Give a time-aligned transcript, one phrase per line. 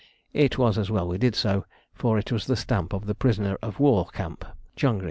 [0.33, 1.63] It was as well we did so,
[1.93, 4.43] for it was the stamp of the Prisoners of War Camp,
[4.75, 4.99] Changri.